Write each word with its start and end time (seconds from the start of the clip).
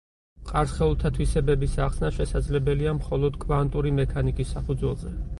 მყარ 0.43 0.69
სხეულთა 0.69 1.09
თვისებების 1.17 1.75
ახსნა 1.87 2.09
შესაძლებელია 2.15 2.93
მხოლოდ 3.01 3.37
კვანტური 3.43 3.91
მექანიკის 3.99 4.55
საფუძველზე. 4.57 5.13